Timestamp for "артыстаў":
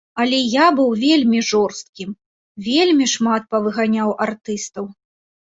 4.29-4.91